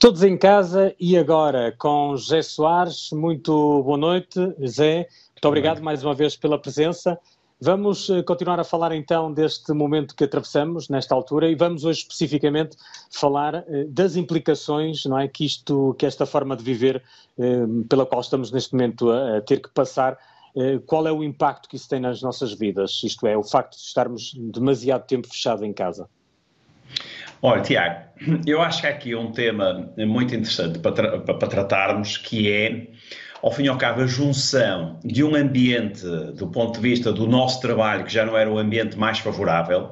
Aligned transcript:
Todos 0.00 0.22
em 0.22 0.34
casa 0.34 0.94
e 0.98 1.14
agora 1.18 1.74
com 1.76 2.16
José 2.16 2.40
Soares. 2.40 3.10
Muito 3.12 3.82
boa 3.82 3.98
noite, 3.98 4.40
Zé. 4.66 5.06
Muito 5.34 5.44
obrigado 5.44 5.82
mais 5.82 6.02
uma 6.02 6.14
vez 6.14 6.34
pela 6.34 6.58
presença. 6.58 7.20
Vamos 7.60 8.08
eh, 8.08 8.22
continuar 8.22 8.58
a 8.58 8.64
falar 8.64 8.92
então 8.92 9.30
deste 9.30 9.74
momento 9.74 10.16
que 10.16 10.24
atravessamos 10.24 10.88
nesta 10.88 11.14
altura 11.14 11.50
e 11.50 11.54
vamos 11.54 11.84
hoje 11.84 11.98
especificamente 11.98 12.78
falar 13.10 13.56
eh, 13.56 13.84
das 13.90 14.16
implicações, 14.16 15.04
não 15.04 15.18
é, 15.18 15.28
que 15.28 15.44
isto, 15.44 15.94
que 15.98 16.06
esta 16.06 16.24
forma 16.24 16.56
de 16.56 16.64
viver 16.64 17.02
eh, 17.38 17.66
pela 17.86 18.06
qual 18.06 18.22
estamos 18.22 18.50
neste 18.50 18.72
momento 18.72 19.10
a, 19.10 19.42
ter 19.42 19.60
que 19.60 19.68
passar, 19.68 20.16
qual 20.86 21.06
é 21.06 21.12
o 21.12 21.22
impacto 21.22 21.68
que 21.68 21.76
isso 21.76 21.88
tem 21.88 22.00
nas 22.00 22.22
nossas 22.22 22.54
vidas? 22.54 23.02
Isto 23.04 23.26
é, 23.26 23.36
o 23.36 23.42
facto 23.42 23.76
de 23.76 23.82
estarmos 23.82 24.32
demasiado 24.34 25.06
tempo 25.06 25.28
fechado 25.28 25.62
em 25.62 25.74
casa. 25.74 26.08
Olha, 27.42 27.62
Tiago, 27.62 28.00
eu 28.46 28.60
acho 28.60 28.82
que 28.82 28.86
há 28.86 28.90
aqui 28.90 29.14
um 29.14 29.32
tema 29.32 29.90
muito 29.96 30.34
interessante 30.34 30.78
para, 30.78 30.92
tra 30.92 31.18
para, 31.20 31.48
tratarmos, 31.48 32.18
que 32.18 32.52
é, 32.52 32.86
ao 33.42 33.50
fim 33.50 33.64
e 33.64 33.68
ao 33.68 33.78
cabo, 33.78 34.02
a 34.02 34.06
junção 34.06 35.00
de 35.02 35.24
um 35.24 35.34
ambiente, 35.34 36.04
do 36.36 36.48
ponto 36.48 36.80
de 36.80 36.88
vista 36.88 37.12
do 37.12 37.26
nosso 37.26 37.60
trabalho, 37.60 38.04
que 38.04 38.12
já 38.12 38.26
não 38.26 38.36
era 38.36 38.50
o 38.50 38.58
ambiente 38.58 38.98
mais 38.98 39.18
favorável, 39.18 39.90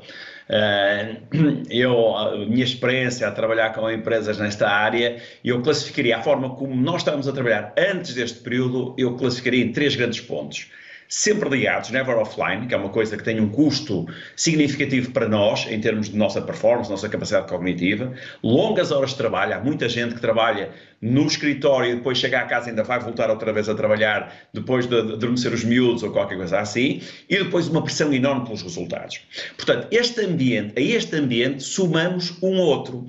Uh, 0.48 1.29
eu, 1.70 2.16
a 2.16 2.39
minha 2.39 2.65
experiência 2.65 3.29
a 3.29 3.30
trabalhar 3.30 3.75
com 3.75 3.91
empresas 3.91 4.39
nesta 4.39 4.67
área, 4.67 5.20
eu 5.45 5.61
classificaria 5.61 6.17
a 6.17 6.23
forma 6.23 6.56
como 6.56 6.75
nós 6.75 7.03
estávamos 7.03 7.28
a 7.28 7.33
trabalhar 7.33 7.75
antes 7.77 8.15
deste 8.15 8.41
período, 8.41 8.95
eu 8.97 9.15
classificaria 9.15 9.62
em 9.62 9.73
três 9.73 9.95
grandes 9.95 10.23
pontos 10.23 10.70
sempre 11.09 11.48
ligados, 11.48 11.91
never 11.91 12.17
offline, 12.17 12.67
que 12.67 12.75
é 12.75 12.77
uma 12.77 12.91
coisa 12.91 13.17
que 13.17 13.25
tem 13.25 13.41
um 13.41 13.48
custo 13.48 14.07
significativo 14.37 15.11
para 15.11 15.27
nós, 15.27 15.67
em 15.70 15.81
termos 15.81 16.11
de 16.11 16.17
nossa 16.17 16.42
performance, 16.42 16.91
nossa 16.91 17.09
capacidade 17.09 17.48
cognitiva, 17.48 18.12
longas 18.42 18.92
horas 18.92 19.11
de 19.11 19.17
trabalho, 19.17 19.55
há 19.55 19.59
muita 19.59 19.89
gente 19.89 20.15
que 20.15 20.20
trabalha 20.20 20.70
no 21.00 21.27
escritório 21.27 21.92
e 21.92 21.95
depois 21.97 22.19
chega 22.19 22.41
à 22.41 22.45
casa 22.45 22.67
e 22.67 22.70
ainda 22.70 22.84
vai 22.84 23.00
voltar 23.00 23.31
outra 23.31 23.53
vez 23.53 23.69
a 23.69 23.75
trabalhar 23.75 24.34
depois 24.53 24.87
de 24.87 24.98
adormecer 24.98 25.53
os 25.53 25.65
miúdos 25.65 26.03
ou 26.03 26.11
qualquer 26.11 26.37
coisa 26.37 26.61
assim, 26.61 27.00
e 27.28 27.39
depois 27.39 27.69
uma 27.69 27.83
pressão 27.83 28.12
enorme 28.12 28.45
pelos 28.45 28.62
resultados. 28.62 29.20
Portanto, 29.56 29.89
este 29.91 30.20
ambiente, 30.20 30.75
a 30.77 30.81
este 30.81 31.17
ambiente 31.17 31.62
somamos 31.62 32.37
um 32.43 32.59
outro, 32.59 33.06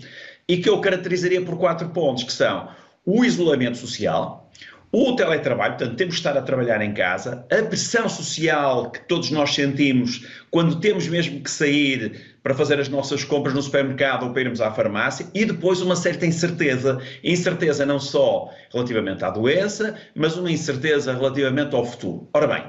e 0.47 0.58
que 0.58 0.69
eu 0.69 0.80
caracterizaria 0.80 1.41
por 1.41 1.58
quatro 1.58 1.89
pontos, 1.89 2.23
que 2.23 2.31
são 2.31 2.69
o 3.06 3.25
isolamento 3.25 3.78
social, 3.78 4.48
o 4.91 5.15
teletrabalho, 5.15 5.77
portanto, 5.77 5.97
temos 5.97 6.15
de 6.15 6.19
estar 6.19 6.35
a 6.35 6.41
trabalhar 6.41 6.81
em 6.81 6.93
casa, 6.93 7.45
a 7.51 7.63
pressão 7.63 8.09
social 8.09 8.89
que 8.89 8.99
todos 9.01 9.29
nós 9.29 9.53
sentimos 9.53 10.25
quando 10.49 10.79
temos 10.79 11.07
mesmo 11.07 11.41
que 11.41 11.51
sair 11.51 12.39
para 12.41 12.55
fazer 12.55 12.79
as 12.79 12.89
nossas 12.89 13.23
compras 13.23 13.53
no 13.53 13.61
supermercado 13.61 14.23
ou 14.23 14.31
para 14.31 14.41
irmos 14.41 14.61
à 14.61 14.71
farmácia, 14.71 15.27
e 15.35 15.45
depois 15.45 15.81
uma 15.81 15.95
certa 15.95 16.25
incerteza. 16.25 16.99
Incerteza 17.23 17.85
não 17.85 17.99
só 17.99 18.49
relativamente 18.73 19.23
à 19.23 19.29
doença, 19.29 19.95
mas 20.15 20.35
uma 20.35 20.51
incerteza 20.51 21.13
relativamente 21.13 21.75
ao 21.75 21.85
futuro. 21.85 22.27
Ora 22.33 22.47
bem, 22.47 22.63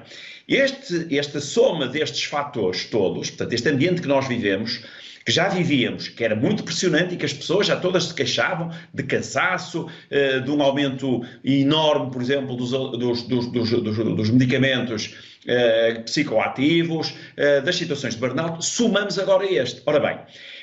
este, 0.46 1.16
esta 1.16 1.40
soma 1.40 1.86
destes 1.86 2.24
fatores 2.24 2.84
todos, 2.84 3.30
portanto, 3.30 3.52
este 3.52 3.68
ambiente 3.68 4.02
que 4.02 4.08
nós 4.08 4.26
vivemos, 4.26 4.84
que 5.30 5.36
já 5.36 5.48
vivíamos, 5.48 6.08
que 6.08 6.24
era 6.24 6.34
muito 6.34 6.64
pressionante 6.64 7.14
e 7.14 7.16
que 7.16 7.24
as 7.24 7.32
pessoas 7.32 7.68
já 7.68 7.76
todas 7.76 8.06
se 8.06 8.14
queixavam 8.14 8.68
de 8.92 9.04
cansaço, 9.04 9.86
eh, 10.10 10.40
de 10.40 10.50
um 10.50 10.60
aumento 10.60 11.22
enorme, 11.44 12.10
por 12.10 12.20
exemplo, 12.20 12.56
dos, 12.56 12.72
dos, 12.72 13.22
dos, 13.22 13.70
dos 13.70 14.30
medicamentos 14.30 15.14
eh, 15.46 16.02
psicoativos, 16.04 17.14
eh, 17.36 17.60
das 17.60 17.76
situações 17.76 18.14
de 18.14 18.20
burnout, 18.20 18.64
somamos 18.64 19.20
agora 19.20 19.46
este. 19.46 19.80
Ora 19.86 20.00
bem, 20.00 20.18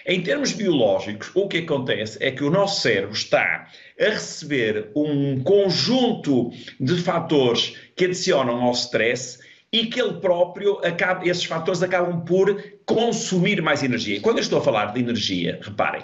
em 0.06 0.22
termos 0.22 0.52
biológicos, 0.52 1.32
o 1.34 1.48
que 1.48 1.60
acontece 1.60 2.18
é 2.20 2.30
que 2.30 2.44
o 2.44 2.50
nosso 2.50 2.82
cérebro 2.82 3.14
está 3.14 3.70
a 3.98 4.04
receber 4.04 4.92
um 4.94 5.40
conjunto 5.44 6.52
de 6.78 6.96
fatores 6.98 7.74
que 7.96 8.04
adicionam 8.04 8.62
ao 8.62 8.74
stress 8.74 9.40
e 9.72 9.86
que 9.88 10.00
ele 10.00 10.14
próprio, 10.14 10.80
acaba, 10.84 11.28
esses 11.28 11.44
fatores 11.44 11.84
acabam 11.84 12.22
por 12.22 12.64
consumir 12.86 13.62
mais 13.62 13.84
energia. 13.84 14.22
Quando 14.22 14.38
eu 14.38 14.42
estou 14.42 14.60
a 14.60 14.62
falar 14.62 14.94
de 14.94 15.02
energia, 15.02 15.60
reparem, 15.62 16.04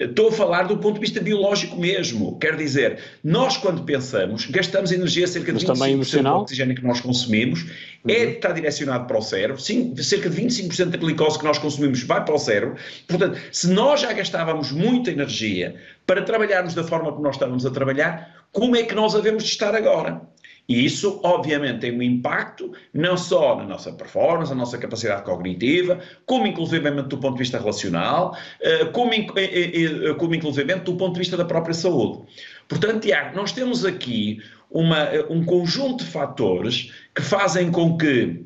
estou 0.00 0.28
a 0.28 0.32
falar 0.32 0.62
do 0.62 0.78
ponto 0.78 0.94
de 0.94 1.00
vista 1.00 1.20
biológico 1.20 1.76
mesmo. 1.76 2.38
Quer 2.38 2.56
dizer, 2.56 2.98
nós 3.22 3.58
quando 3.58 3.82
pensamos, 3.84 4.46
gastamos 4.46 4.92
energia 4.92 5.26
cerca 5.26 5.52
de 5.52 5.66
Mas 5.66 5.78
25% 5.78 6.22
do 6.22 6.28
oxigênio 6.28 6.74
que 6.74 6.82
nós 6.82 7.02
consumimos, 7.02 7.66
é, 8.08 8.12
uhum. 8.12 8.18
é, 8.18 8.24
está 8.30 8.50
direcionado 8.50 9.06
para 9.06 9.18
o 9.18 9.22
cérebro, 9.22 9.60
sim, 9.60 9.94
cerca 9.98 10.30
de 10.30 10.42
25% 10.42 10.86
da 10.86 10.96
glicose 10.96 11.38
que 11.38 11.44
nós 11.44 11.58
consumimos 11.58 12.02
vai 12.02 12.24
para 12.24 12.34
o 12.34 12.38
cérebro. 12.38 12.76
Portanto, 13.06 13.38
se 13.52 13.68
nós 13.68 14.00
já 14.00 14.10
gastávamos 14.14 14.72
muita 14.72 15.10
energia 15.10 15.74
para 16.12 16.20
trabalharmos 16.20 16.74
da 16.74 16.84
forma 16.84 17.10
como 17.10 17.22
nós 17.22 17.36
estávamos 17.36 17.64
a 17.64 17.70
trabalhar, 17.70 18.44
como 18.52 18.76
é 18.76 18.82
que 18.82 18.94
nós 18.94 19.14
havemos 19.14 19.44
de 19.44 19.48
estar 19.48 19.74
agora? 19.74 20.20
E 20.68 20.84
isso, 20.84 21.18
obviamente, 21.24 21.80
tem 21.80 21.98
um 21.98 22.02
impacto 22.02 22.70
não 22.92 23.16
só 23.16 23.56
na 23.56 23.64
nossa 23.64 23.90
performance, 23.94 24.50
na 24.50 24.58
nossa 24.58 24.76
capacidade 24.76 25.22
cognitiva, 25.22 26.00
como 26.26 26.46
inclusivamente 26.46 27.08
do 27.08 27.16
ponto 27.16 27.32
de 27.32 27.38
vista 27.38 27.58
relacional, 27.58 28.36
eh, 28.60 28.84
como, 28.92 29.10
eh, 29.14 29.24
eh, 29.38 30.14
como 30.18 30.34
inclusivamente 30.34 30.84
do 30.84 30.96
ponto 30.96 31.14
de 31.14 31.20
vista 31.20 31.34
da 31.34 31.46
própria 31.46 31.72
saúde. 31.72 32.24
Portanto, 32.68 33.00
Tiago, 33.00 33.34
nós 33.34 33.52
temos 33.52 33.82
aqui 33.82 34.38
uma, 34.70 35.08
um 35.30 35.42
conjunto 35.42 36.04
de 36.04 36.10
fatores 36.10 36.92
que 37.14 37.22
fazem 37.22 37.70
com 37.72 37.96
que 37.96 38.44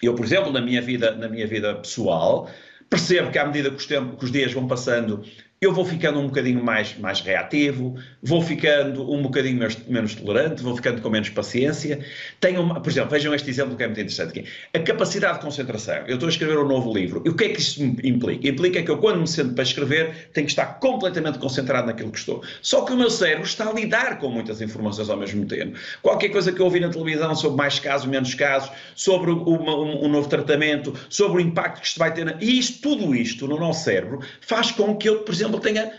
eu, 0.00 0.14
por 0.14 0.24
exemplo, 0.24 0.50
na 0.50 0.62
minha 0.62 0.80
vida, 0.80 1.14
na 1.14 1.28
minha 1.28 1.46
vida 1.46 1.74
pessoal, 1.74 2.48
percebo 2.88 3.30
que 3.30 3.38
à 3.38 3.44
medida 3.44 3.70
que 3.70 3.76
os, 3.76 3.86
tempos, 3.86 4.18
que 4.18 4.24
os 4.24 4.32
dias 4.32 4.52
vão 4.54 4.66
passando, 4.66 5.22
eu 5.60 5.72
vou 5.72 5.84
ficando 5.84 6.20
um 6.20 6.26
bocadinho 6.26 6.62
mais, 6.62 6.96
mais 6.98 7.20
reativo, 7.20 7.96
vou 8.22 8.40
ficando 8.40 9.12
um 9.12 9.22
bocadinho 9.22 9.58
menos, 9.58 9.76
menos 9.88 10.14
tolerante, 10.14 10.62
vou 10.62 10.76
ficando 10.76 11.02
com 11.02 11.10
menos 11.10 11.28
paciência. 11.30 11.98
Tenho, 12.38 12.62
uma, 12.62 12.80
por 12.80 12.90
exemplo, 12.90 13.10
vejam 13.10 13.34
este 13.34 13.50
exemplo 13.50 13.76
que 13.76 13.82
é 13.82 13.86
muito 13.86 14.00
interessante 14.00 14.38
aqui. 14.38 14.48
A 14.72 14.78
capacidade 14.78 15.38
de 15.38 15.44
concentração. 15.44 15.96
Eu 16.06 16.14
estou 16.14 16.28
a 16.28 16.30
escrever 16.30 16.58
um 16.58 16.68
novo 16.68 16.92
livro. 16.92 17.22
E 17.24 17.28
o 17.28 17.34
que 17.34 17.44
é 17.44 17.48
que 17.48 17.60
isso 17.60 17.82
implica? 17.82 18.48
Implica 18.48 18.82
que 18.82 18.90
eu, 18.90 18.98
quando 18.98 19.20
me 19.20 19.26
sento 19.26 19.54
para 19.54 19.64
escrever, 19.64 20.30
tenho 20.32 20.46
que 20.46 20.52
estar 20.52 20.78
completamente 20.78 21.38
concentrado 21.38 21.88
naquilo 21.88 22.12
que 22.12 22.18
estou. 22.18 22.42
Só 22.62 22.84
que 22.84 22.92
o 22.92 22.96
meu 22.96 23.10
cérebro 23.10 23.44
está 23.44 23.68
a 23.68 23.72
lidar 23.72 24.18
com 24.20 24.28
muitas 24.28 24.60
informações 24.60 25.10
ao 25.10 25.16
mesmo 25.16 25.44
tempo. 25.44 25.76
Qualquer 26.02 26.28
coisa 26.28 26.52
que 26.52 26.60
eu 26.60 26.66
ouvi 26.66 26.78
na 26.78 26.88
televisão 26.88 27.34
sobre 27.34 27.56
mais 27.56 27.80
casos, 27.80 28.06
menos 28.06 28.32
casos, 28.34 28.70
sobre 28.94 29.32
uma, 29.32 29.76
um, 29.76 30.04
um, 30.04 30.08
novo 30.08 30.28
tratamento, 30.28 30.94
sobre 31.08 31.38
o 31.38 31.44
impacto 31.44 31.80
que 31.80 31.86
isto 31.88 31.98
vai 31.98 32.14
ter. 32.14 32.24
Na... 32.24 32.34
E 32.40 32.60
isto, 32.60 32.80
tudo 32.80 33.12
isto 33.12 33.48
no 33.48 33.58
nosso 33.58 33.82
cérebro 33.82 34.20
faz 34.40 34.70
com 34.70 34.96
que 34.96 35.08
eu, 35.08 35.20
por 35.20 35.34
exemplo, 35.34 35.47
exemplo, 35.48 35.60
tenha 35.60 35.92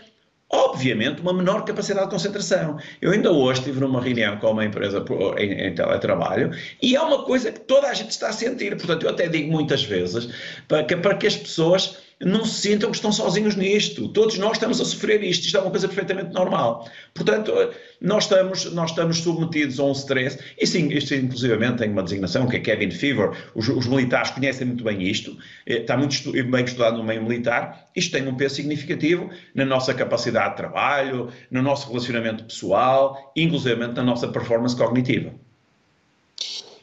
obviamente, 0.52 1.22
uma 1.22 1.32
menor 1.32 1.64
capacidade 1.64 2.06
de 2.06 2.12
concentração. 2.12 2.76
Eu 3.00 3.12
ainda 3.12 3.30
hoje 3.30 3.60
estive 3.60 3.78
numa 3.78 4.00
reunião 4.00 4.36
com 4.38 4.50
uma 4.50 4.64
empresa 4.64 5.04
em, 5.38 5.52
em, 5.52 5.74
teletrabalho 5.74 6.50
e 6.82 6.96
é 6.96 7.00
uma 7.00 7.22
coisa 7.24 7.52
que 7.52 7.60
toda 7.60 7.86
a 7.86 7.94
gente 7.94 8.10
está 8.10 8.30
a 8.30 8.32
sentir. 8.32 8.76
Portanto, 8.76 9.04
eu 9.04 9.10
até 9.10 9.28
digo 9.28 9.50
muitas 9.52 9.84
vezes 9.84 10.28
para 10.66 10.82
que, 10.82 10.96
para 10.96 11.14
que 11.14 11.28
as 11.28 11.36
pessoas 11.36 11.98
não 12.22 12.44
se 12.44 12.68
sintam 12.68 12.90
que 12.90 12.96
estão 12.96 13.10
sozinhos 13.10 13.56
nisto. 13.56 14.08
Todos 14.08 14.36
nós 14.36 14.52
estamos 14.52 14.80
a 14.80 14.84
sofrer 14.84 15.22
isto. 15.24 15.46
Isto 15.46 15.56
é 15.56 15.60
uma 15.60 15.70
coisa 15.70 15.88
perfeitamente 15.88 16.34
normal. 16.34 16.86
Portanto, 17.14 17.52
nós 18.00 18.24
estamos, 18.24 18.72
nós 18.72 18.90
estamos 18.90 19.18
submetidos 19.18 19.80
a 19.80 19.84
um 19.84 19.92
stress. 19.92 20.38
E 20.58 20.66
sim, 20.66 20.88
isto 20.88 21.14
inclusivamente 21.14 21.78
tem 21.78 21.90
uma 21.90 22.02
designação 22.02 22.46
que 22.46 22.56
é 22.56 22.60
Kevin 22.60 22.90
Fever. 22.90 23.30
Os, 23.54 23.68
os 23.68 23.86
militares 23.86 24.30
conhecem 24.32 24.66
muito 24.66 24.84
bem 24.84 25.02
isto. 25.02 25.36
Eh, 25.66 25.78
está 25.78 25.96
muito 25.96 26.30
bem 26.30 26.64
estudado 26.64 26.98
no 26.98 27.04
meio 27.04 27.22
militar. 27.22 27.88
Isto 27.96 28.12
tem 28.12 28.28
um 28.28 28.36
peso 28.36 28.56
significativo 28.56 29.30
na 29.54 29.64
nossa 29.64 29.94
capacidade 29.94 30.50
de 30.50 30.56
trabalho, 30.56 31.30
no 31.50 31.62
nosso 31.62 31.88
relacionamento 31.88 32.44
pessoal, 32.44 33.32
inclusivamente 33.34 33.94
na 33.94 34.02
nossa 34.02 34.28
performance 34.28 34.76
cognitiva. 34.76 35.32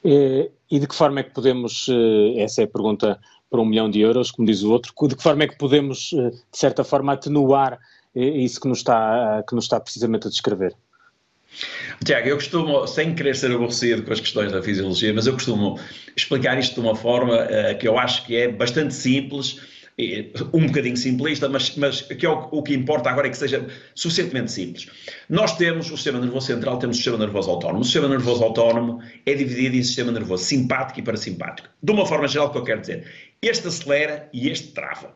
Eh, 0.04 0.50
e 0.72 0.80
de 0.80 0.88
que 0.88 0.96
forma 0.96 1.20
é 1.20 1.24
que 1.24 1.32
podemos, 1.32 1.88
eh, 1.90 2.42
essa 2.42 2.62
é 2.62 2.66
a 2.66 2.68
pergunta 2.68 3.20
para 3.50 3.62
um 3.62 3.66
milhão 3.66 3.90
de 3.90 4.02
euros, 4.02 4.32
como 4.32 4.48
diz 4.48 4.64
o 4.64 4.72
outro, 4.72 4.94
de 5.08 5.16
que 5.16 5.24
forma 5.24 5.44
é 5.44 5.48
que 5.48 5.58
podemos, 5.58 6.12
eh, 6.14 6.32
de 6.32 6.58
certa 6.58 6.84
forma, 6.84 7.14
atenuar 7.14 7.80
eh, 8.16 8.26
isso 8.26 8.60
que 8.60 8.68
nos 8.68 8.80
está, 8.80 9.44
que 9.48 9.56
nos 9.56 9.66
está 9.66 9.80
precisamente 9.80 10.28
a 10.28 10.30
descrever? 10.30 10.76
Tiago, 12.04 12.28
eu 12.28 12.36
costumo, 12.36 12.86
sem 12.86 13.16
querer 13.16 13.36
ser 13.36 13.52
aborrecido 13.52 14.04
com 14.04 14.12
as 14.12 14.20
questões 14.20 14.52
da 14.52 14.62
fisiologia, 14.62 15.14
mas 15.14 15.28
eu 15.28 15.34
costumo 15.34 15.80
explicar 16.16 16.60
isto 16.60 16.76
de 16.76 16.82
uma 16.82 16.96
forma 16.96 17.36
uh, 17.36 17.78
que 17.80 17.88
eu 17.88 17.98
acho 17.98 18.26
que 18.26 18.36
é 18.36 18.48
bastante 18.52 18.94
simples 18.94 19.60
um 20.54 20.68
bocadinho 20.68 20.96
simplista, 20.96 21.50
mas, 21.50 21.76
mas 21.76 22.02
que 22.02 22.24
é 22.24 22.30
o, 22.30 22.48
o, 22.52 22.62
que 22.62 22.74
importa 22.74 23.10
agora 23.10 23.28
é 23.28 23.32
que 23.32 23.38
seja 23.38 23.66
suficientemente 23.96 24.52
simples. 24.52 24.88
Nós 25.28 25.58
temos 25.58 25.90
o 25.90 25.96
sistema 25.96 26.20
nervoso 26.20 26.46
central, 26.46 26.78
temos 26.78 26.98
o 26.98 27.00
sistema 27.00 27.18
nervoso 27.18 27.50
autónomo. 27.50 27.82
O 27.82 27.84
sistema 27.84 28.08
nervoso 28.08 28.44
autónomo 28.44 29.02
é 29.26 29.34
dividido 29.34 29.76
em 29.76 29.82
sistema 29.82 30.12
nervoso 30.12 30.44
simpático 30.44 31.00
e 31.00 31.02
parasimpático. 31.02 31.68
De 31.82 31.92
uma 31.92 32.06
forma 32.06 32.28
geral, 32.28 32.48
o 32.48 32.52
que 32.52 32.60
eu 32.60 32.64
quero 32.64 32.82
dizer? 32.82 33.08
Este 33.42 33.68
acelera 33.68 34.30
e 34.34 34.50
este 34.50 34.74
trava. 34.74 35.16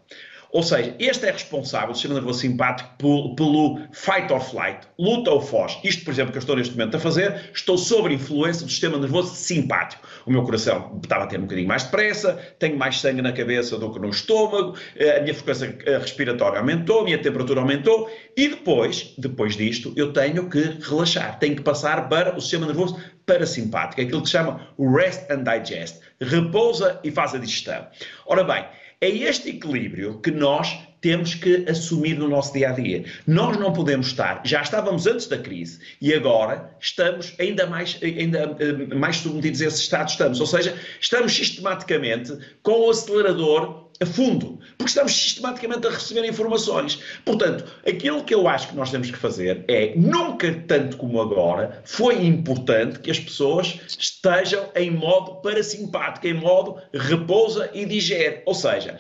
Ou 0.53 0.61
seja, 0.61 0.93
este 0.99 1.25
é 1.25 1.31
responsável, 1.31 1.91
o 1.91 1.93
sistema 1.93 2.15
nervoso 2.15 2.39
simpático, 2.39 2.89
pelo, 3.35 3.79
fight 3.93 4.31
or 4.33 4.41
flight, 4.41 4.85
luta 4.99 5.31
ou 5.31 5.39
foge. 5.39 5.79
Isto, 5.81 6.03
por 6.03 6.11
exemplo, 6.11 6.33
que 6.33 6.37
eu 6.37 6.41
estou 6.41 6.57
neste 6.57 6.73
momento 6.77 6.97
a 6.97 6.99
fazer, 6.99 7.49
estou 7.53 7.77
sob 7.77 8.13
influência 8.13 8.65
do 8.65 8.69
sistema 8.69 8.97
nervoso 8.97 9.33
simpático. 9.33 10.05
O 10.25 10.31
meu 10.31 10.43
coração 10.43 10.99
estava 11.01 11.23
a 11.23 11.27
ter 11.27 11.37
um 11.37 11.43
bocadinho 11.43 11.69
mais 11.69 11.83
depressa, 11.83 12.33
tenho 12.59 12.77
mais 12.77 12.99
sangue 12.99 13.21
na 13.21 13.31
cabeça 13.31 13.77
do 13.77 13.93
que 13.93 13.99
no 13.99 14.09
estômago, 14.09 14.75
eh, 14.97 15.19
a 15.19 15.21
minha 15.21 15.33
frequência 15.33 15.77
eh, 15.85 15.97
respiratória 15.97 16.59
aumentou, 16.59 16.99
a 16.99 17.03
minha 17.05 17.17
temperatura 17.17 17.61
aumentou 17.61 18.11
e 18.35 18.49
depois, 18.49 19.13
depois 19.17 19.55
disto, 19.55 19.93
eu 19.95 20.11
tenho 20.11 20.49
que 20.49 20.59
relaxar, 20.81 21.39
tenho 21.39 21.55
que 21.55 21.61
passar 21.61 22.09
para 22.09 22.35
o 22.35 22.41
sistema 22.41 22.65
nervoso 22.65 22.99
parasimpático, 23.31 24.01
aquilo 24.01 24.21
que 24.21 24.27
se 24.27 24.33
chama 24.33 24.67
o 24.77 24.93
rest 24.93 25.29
and 25.31 25.43
digest, 25.43 26.01
repousa 26.19 26.99
e 27.03 27.11
faz 27.11 27.33
a 27.33 27.37
digestão. 27.37 27.87
Ora 28.25 28.43
bem, 28.43 28.65
é 28.99 29.09
este 29.09 29.49
equilíbrio 29.49 30.19
que 30.19 30.31
nós 30.31 30.77
temos 30.99 31.33
que 31.33 31.65
assumir 31.67 32.17
no 32.19 32.27
nosso 32.27 32.53
dia 32.53 32.69
a 32.69 32.73
dia. 32.73 33.03
Nós 33.25 33.57
não 33.57 33.73
podemos 33.73 34.07
estar, 34.07 34.41
já 34.45 34.61
estávamos 34.61 35.07
antes 35.07 35.27
da 35.27 35.37
crise 35.37 35.79
e 35.99 36.13
agora 36.13 36.69
estamos 36.79 37.33
ainda 37.39 37.65
mais, 37.65 37.97
ainda 38.03 38.55
eh, 38.59 38.93
mais 38.93 39.17
submetidos 39.17 39.61
a 39.63 39.65
esse 39.65 39.81
estado 39.81 40.09
estamos. 40.09 40.39
Ou 40.39 40.45
seja, 40.45 40.77
estamos 40.99 41.33
sistematicamente 41.33 42.37
com 42.61 42.87
o 42.87 42.89
acelerador 42.91 43.89
a 44.01 44.05
fundo, 44.05 44.59
porque 44.77 44.89
estamos 44.89 45.13
sistematicamente 45.13 45.85
a 45.85 45.91
receber 45.91 46.27
informações. 46.27 46.99
Portanto, 47.23 47.65
aquilo 47.87 48.23
que 48.23 48.33
eu 48.33 48.47
acho 48.47 48.69
que 48.69 48.75
nós 48.75 48.89
temos 48.89 49.11
que 49.11 49.17
fazer 49.17 49.63
é, 49.67 49.93
nunca 49.95 50.51
tanto 50.67 50.97
como 50.97 51.21
agora, 51.21 51.81
foi 51.85 52.25
importante 52.25 52.99
que 52.99 53.11
as 53.11 53.19
pessoas 53.19 53.79
estejam 53.87 54.67
em 54.75 54.89
modo 54.89 55.35
parasimpático, 55.41 56.27
em 56.27 56.33
modo 56.33 56.77
repousa 56.93 57.69
e 57.73 57.85
digere. 57.85 58.41
Ou 58.45 58.55
seja, 58.55 58.99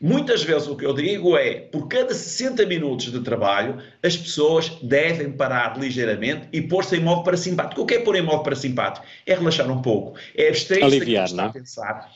Muitas 0.00 0.44
vezes 0.44 0.68
o 0.68 0.76
que 0.76 0.86
eu 0.86 0.94
digo 0.94 1.36
é, 1.36 1.54
por 1.54 1.88
cada 1.88 2.14
60 2.14 2.64
minutos 2.66 3.10
de 3.10 3.18
trabalho, 3.18 3.82
as 4.00 4.16
pessoas 4.16 4.68
devem 4.80 5.32
parar 5.32 5.76
ligeiramente 5.76 6.46
e 6.52 6.62
pôr-se 6.62 6.96
em 6.96 7.00
modo 7.00 7.24
parasimpático. 7.24 7.82
O 7.82 7.86
que 7.86 7.94
é 7.94 7.98
pôr 7.98 8.14
em 8.14 8.22
modo 8.22 8.44
parasimpático? 8.44 9.04
É 9.26 9.34
relaxar 9.34 9.68
um 9.68 9.82
pouco, 9.82 10.16
é 10.36 10.50
abstrair-se 10.50 11.40
a 11.40 11.48
pensar. 11.48 12.12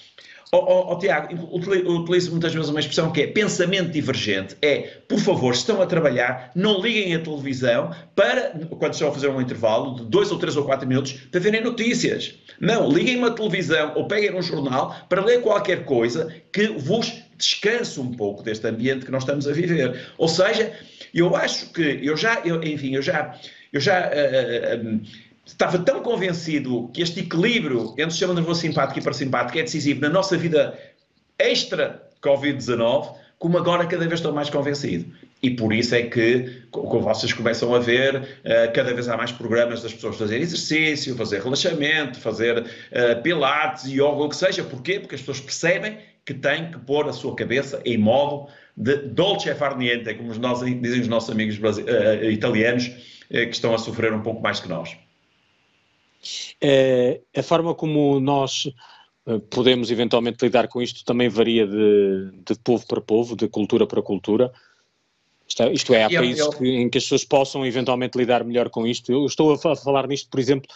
Oh, 0.54 0.58
oh, 0.58 0.92
oh, 0.92 0.98
Tiago, 0.98 1.34
utilizo 1.50 2.30
muitas 2.30 2.52
vezes 2.52 2.68
uma 2.68 2.78
expressão 2.78 3.10
que 3.10 3.22
é 3.22 3.26
pensamento 3.26 3.90
divergente. 3.90 4.54
É, 4.60 4.80
por 5.08 5.18
favor, 5.18 5.54
se 5.54 5.60
estão 5.60 5.80
a 5.80 5.86
trabalhar, 5.86 6.52
não 6.54 6.78
liguem 6.78 7.14
a 7.14 7.20
televisão 7.20 7.90
para, 8.14 8.50
quando 8.78 8.92
estão 8.92 9.08
a 9.08 9.12
fazer 9.12 9.28
um 9.28 9.40
intervalo 9.40 9.94
de 9.94 10.04
dois 10.10 10.30
ou 10.30 10.38
três 10.38 10.54
ou 10.54 10.66
quatro 10.66 10.86
minutos, 10.86 11.14
para 11.30 11.40
verem 11.40 11.62
notícias. 11.62 12.34
Não, 12.60 12.86
liguem 12.86 13.16
uma 13.16 13.30
televisão 13.30 13.92
ou 13.94 14.06
peguem 14.06 14.34
um 14.34 14.42
jornal 14.42 14.94
para 15.08 15.24
ler 15.24 15.40
qualquer 15.40 15.86
coisa 15.86 16.30
que 16.52 16.66
vos 16.68 17.10
descanse 17.38 17.98
um 17.98 18.12
pouco 18.12 18.42
deste 18.42 18.66
ambiente 18.66 19.06
que 19.06 19.10
nós 19.10 19.22
estamos 19.22 19.48
a 19.48 19.52
viver. 19.54 20.12
Ou 20.18 20.28
seja, 20.28 20.70
eu 21.14 21.34
acho 21.34 21.72
que, 21.72 21.98
eu 22.02 22.14
já, 22.14 22.42
eu, 22.44 22.62
enfim, 22.62 22.94
eu 22.94 23.00
já, 23.00 23.34
eu 23.72 23.80
já 23.80 24.10
uh, 24.10 24.86
uh, 24.86 25.00
estava 25.44 25.78
tão 25.78 26.02
convencido 26.02 26.88
que 26.92 27.02
este 27.02 27.20
equilíbrio 27.20 27.90
entre 27.92 28.06
o 28.06 28.10
sistema 28.10 28.34
nervoso 28.34 28.60
simpático 28.60 28.98
e 28.98 29.02
parasimpático 29.02 29.58
é 29.58 29.62
decisivo 29.62 30.00
na 30.00 30.08
nossa 30.08 30.36
vida 30.36 30.78
extra 31.38 32.02
Covid-19, 32.22 33.14
como 33.38 33.58
agora 33.58 33.86
cada 33.86 34.06
vez 34.06 34.20
estou 34.20 34.32
mais 34.32 34.48
convencido. 34.48 35.12
E 35.42 35.50
por 35.50 35.72
isso 35.72 35.96
é 35.96 36.02
que, 36.02 36.62
como 36.70 37.00
vocês 37.00 37.32
começam 37.32 37.74
a 37.74 37.80
ver, 37.80 38.40
cada 38.72 38.94
vez 38.94 39.08
há 39.08 39.16
mais 39.16 39.32
programas 39.32 39.82
das 39.82 39.92
pessoas 39.92 40.16
fazerem 40.16 40.44
exercício, 40.44 41.16
fazer 41.16 41.42
relaxamento, 41.42 42.20
fazer 42.20 42.64
pilates, 43.24 43.86
yoga, 43.86 44.22
o 44.22 44.28
que 44.28 44.36
seja. 44.36 44.62
Porquê? 44.62 45.00
Porque 45.00 45.16
as 45.16 45.20
pessoas 45.20 45.40
percebem 45.40 45.98
que 46.24 46.32
tem 46.32 46.70
que 46.70 46.78
pôr 46.78 47.08
a 47.08 47.12
sua 47.12 47.34
cabeça 47.34 47.82
em 47.84 47.98
modo 47.98 48.46
de 48.76 48.96
dolce 48.98 49.52
far 49.56 49.76
niente, 49.76 50.14
como 50.14 50.32
nós, 50.36 50.60
dizem 50.60 51.00
os 51.00 51.08
nossos 51.08 51.30
amigos 51.30 51.58
uh, 51.58 52.30
italianos, 52.30 52.86
que 53.28 53.50
estão 53.50 53.74
a 53.74 53.78
sofrer 53.78 54.12
um 54.12 54.22
pouco 54.22 54.40
mais 54.40 54.60
que 54.60 54.68
nós. 54.68 54.96
É, 56.60 57.20
a 57.36 57.42
forma 57.42 57.74
como 57.74 58.20
nós 58.20 58.72
podemos 59.50 59.90
eventualmente 59.90 60.44
lidar 60.44 60.68
com 60.68 60.82
isto 60.82 61.04
também 61.04 61.28
varia 61.28 61.66
de, 61.66 62.30
de 62.44 62.54
povo 62.62 62.86
para 62.86 63.00
povo, 63.00 63.36
de 63.36 63.48
cultura 63.48 63.86
para 63.86 64.02
cultura. 64.02 64.52
Isto 65.46 65.62
é, 65.62 65.72
isto 65.72 65.94
é 65.94 66.04
há 66.04 66.10
países 66.10 66.40
eu, 66.40 66.46
eu... 66.46 66.58
Que, 66.58 66.68
em 66.68 66.90
que 66.90 66.98
as 66.98 67.04
pessoas 67.04 67.24
possam 67.24 67.64
eventualmente 67.64 68.18
lidar 68.18 68.44
melhor 68.44 68.68
com 68.70 68.86
isto. 68.86 69.12
Eu 69.12 69.26
estou 69.26 69.52
a 69.52 69.76
falar 69.76 70.06
nisto, 70.08 70.28
por 70.30 70.40
exemplo, 70.40 70.68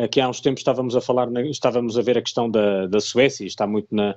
Aqui 0.00 0.18
há 0.18 0.26
uns 0.26 0.40
tempos 0.40 0.60
estávamos 0.60 0.96
a 0.96 1.00
falar, 1.00 1.28
estávamos 1.44 1.98
a 1.98 2.02
ver 2.02 2.16
a 2.16 2.22
questão 2.22 2.50
da, 2.50 2.86
da 2.86 3.00
Suécia, 3.00 3.44
está 3.44 3.66
muito 3.66 3.94
na, 3.94 4.16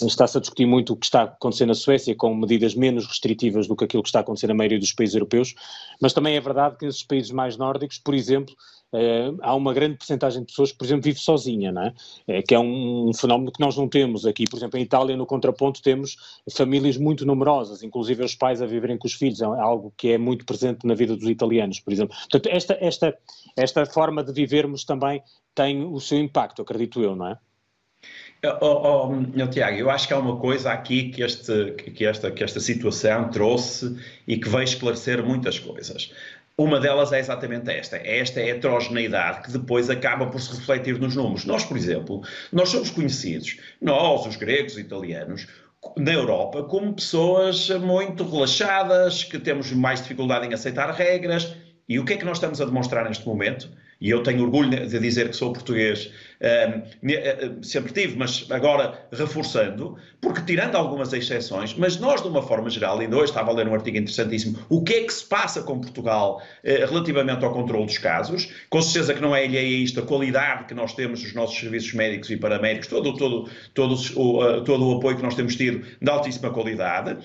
está-se 0.00 0.38
a 0.38 0.40
discutir 0.40 0.64
muito 0.64 0.92
o 0.92 0.96
que 0.96 1.06
está 1.06 1.22
a 1.22 1.24
acontecer 1.24 1.66
na 1.66 1.74
Suécia 1.74 2.14
com 2.14 2.32
medidas 2.36 2.76
menos 2.76 3.04
restritivas 3.04 3.66
do 3.66 3.74
que 3.74 3.84
aquilo 3.84 4.02
que 4.04 4.08
está 4.08 4.20
a 4.20 4.22
acontecer 4.22 4.46
na 4.46 4.54
maioria 4.54 4.78
dos 4.78 4.92
países 4.92 5.16
europeus, 5.16 5.52
mas 6.00 6.12
também 6.12 6.36
é 6.36 6.40
verdade 6.40 6.76
que 6.78 6.86
nesses 6.86 7.02
países 7.02 7.32
mais 7.32 7.56
nórdicos, 7.56 7.98
por 7.98 8.14
exemplo, 8.14 8.54
Uh, 8.94 9.36
há 9.42 9.52
uma 9.56 9.74
grande 9.74 9.96
porcentagem 9.96 10.42
de 10.42 10.46
pessoas 10.46 10.70
que, 10.70 10.78
por 10.78 10.84
exemplo, 10.84 11.02
vive 11.02 11.18
sozinha, 11.18 11.72
não 11.72 11.82
é? 11.82 11.94
é 12.28 12.42
que 12.42 12.54
é 12.54 12.60
um, 12.60 13.10
fenómeno 13.12 13.50
que 13.50 13.58
nós 13.58 13.76
não 13.76 13.88
temos 13.88 14.24
aqui. 14.24 14.44
Por 14.48 14.56
exemplo, 14.56 14.78
em 14.78 14.82
Itália, 14.82 15.16
no 15.16 15.26
contraponto, 15.26 15.82
temos 15.82 16.16
famílias 16.52 16.96
muito 16.96 17.26
numerosas, 17.26 17.82
inclusive 17.82 18.22
os 18.22 18.36
pais 18.36 18.62
a 18.62 18.66
viverem 18.66 18.96
com 18.96 19.08
os 19.08 19.14
filhos, 19.14 19.40
é 19.40 19.44
algo 19.46 19.92
que 19.96 20.12
é 20.12 20.18
muito 20.18 20.46
presente 20.46 20.86
na 20.86 20.94
vida 20.94 21.16
dos 21.16 21.28
italianos, 21.28 21.80
por 21.80 21.92
exemplo. 21.92 22.16
Portanto, 22.16 22.48
esta, 22.54 22.78
esta, 22.80 23.18
esta 23.56 23.84
forma 23.84 24.22
de 24.22 24.32
vivermos 24.32 24.84
também 24.84 25.20
tem 25.56 25.84
o 25.84 25.98
seu 25.98 26.20
impacto, 26.20 26.62
acredito 26.62 27.02
eu, 27.02 27.16
não 27.16 27.26
é? 27.26 27.38
Oh, 28.60 29.08
oh, 29.08 29.46
Tiago, 29.48 29.76
eu 29.76 29.90
acho 29.90 30.06
que 30.06 30.12
há 30.12 30.18
uma 30.18 30.36
coisa 30.36 30.70
aqui 30.70 31.08
que, 31.08 31.22
este, 31.22 31.72
que, 31.72 32.04
esta, 32.04 32.30
que 32.30 32.44
esta 32.44 32.60
situação 32.60 33.30
trouxe 33.30 33.96
e 34.28 34.36
que 34.36 34.48
vai 34.48 34.64
esclarecer 34.64 35.24
muitas 35.24 35.58
coisas. 35.58 36.12
Uma 36.56 36.78
delas 36.78 37.12
é 37.12 37.18
exatamente 37.18 37.68
esta, 37.68 37.96
é 37.96 38.20
esta 38.20 38.40
heterogeneidade 38.40 39.42
que 39.42 39.50
depois 39.50 39.90
acaba 39.90 40.26
por 40.26 40.40
se 40.40 40.54
refletir 40.54 41.00
nos 41.00 41.16
números. 41.16 41.44
Nós, 41.44 41.64
por 41.64 41.76
exemplo, 41.76 42.22
nós 42.52 42.68
somos 42.68 42.90
conhecidos, 42.90 43.58
nós, 43.80 44.24
os 44.24 44.36
gregos, 44.36 44.74
os 44.74 44.78
italianos, 44.78 45.48
na 45.96 46.12
Europa, 46.12 46.62
como 46.62 46.94
pessoas 46.94 47.68
muito 47.70 48.22
relaxadas, 48.24 49.24
que 49.24 49.38
temos 49.38 49.72
mais 49.72 50.00
dificuldade 50.00 50.46
em 50.46 50.54
aceitar 50.54 50.90
regras. 50.92 51.56
E 51.88 51.98
o 51.98 52.04
que 52.04 52.12
é 52.12 52.16
que 52.16 52.24
nós 52.24 52.36
estamos 52.36 52.60
a 52.60 52.64
demonstrar 52.64 53.04
neste 53.08 53.26
momento? 53.26 53.68
e 54.00 54.10
eu 54.10 54.22
tenho 54.22 54.42
orgulho 54.42 54.68
de 54.68 54.98
dizer 54.98 55.30
que 55.30 55.36
sou 55.36 55.52
português, 55.52 56.12
sempre 57.62 57.92
tive, 57.92 58.16
mas 58.16 58.46
agora 58.50 59.06
reforçando, 59.12 59.96
porque 60.20 60.42
tirando 60.42 60.76
algumas 60.76 61.12
exceções, 61.12 61.74
mas 61.74 61.98
nós 61.98 62.22
de 62.22 62.28
uma 62.28 62.42
forma 62.42 62.68
geral, 62.68 62.98
ainda 62.98 63.16
hoje 63.16 63.26
estava 63.26 63.50
a 63.50 63.54
ler 63.54 63.68
um 63.68 63.74
artigo 63.74 63.96
interessantíssimo, 63.96 64.58
o 64.68 64.82
que 64.82 64.94
é 64.94 65.02
que 65.04 65.12
se 65.12 65.24
passa 65.24 65.62
com 65.62 65.80
Portugal 65.80 66.42
eh, 66.62 66.84
relativamente 66.84 67.44
ao 67.44 67.52
controle 67.52 67.86
dos 67.86 67.98
casos, 67.98 68.52
com 68.68 68.82
certeza 68.82 69.14
que 69.14 69.22
não 69.22 69.34
é 69.34 69.44
alheia 69.44 69.60
a 69.60 69.62
isto, 69.62 70.00
a 70.00 70.02
qualidade 70.02 70.64
que 70.64 70.74
nós 70.74 70.92
temos 70.92 71.22
nos 71.22 71.34
nossos 71.34 71.58
serviços 71.58 71.92
médicos 71.94 72.30
e 72.30 72.36
paramédicos, 72.36 72.88
todo, 72.88 73.16
todo, 73.16 73.48
todo, 73.72 73.94
o, 74.16 74.60
todo 74.62 74.88
o 74.88 74.98
apoio 74.98 75.16
que 75.16 75.22
nós 75.22 75.34
temos 75.34 75.56
tido 75.56 75.84
de 76.00 76.10
altíssima 76.10 76.50
qualidade, 76.50 77.16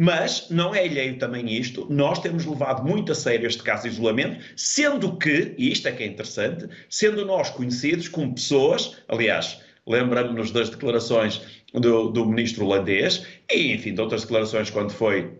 mas 0.00 0.46
não 0.48 0.72
é 0.72 0.84
alheio 0.84 1.18
também 1.18 1.52
isto, 1.58 1.84
nós 1.90 2.20
temos 2.20 2.46
levado 2.46 2.86
muito 2.86 3.10
a 3.10 3.14
sério 3.16 3.48
este 3.48 3.64
caso 3.64 3.82
de 3.82 3.88
isolamento, 3.88 4.38
sendo 4.54 5.16
que, 5.16 5.56
e 5.58 5.72
isto 5.72 5.88
é 5.88 5.92
que 5.92 6.04
é 6.04 6.06
interessante, 6.06 6.68
sendo 6.88 7.26
nós 7.26 7.50
conhecidos 7.50 8.06
como 8.06 8.32
pessoas, 8.32 8.67
aliás, 9.08 9.60
lembrando-nos 9.86 10.50
das 10.50 10.70
declarações 10.70 11.40
do, 11.72 12.10
do 12.10 12.26
ministro 12.26 12.66
holandês, 12.66 13.26
e 13.50 13.72
enfim, 13.72 13.94
de 13.94 14.00
outras 14.00 14.22
declarações 14.22 14.70
quando 14.70 14.90
foi 14.90 15.38